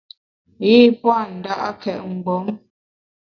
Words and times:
Yi 0.65 0.77
pua’ 0.99 1.17
nda’két 1.37 2.01
mgbom. 2.13 2.45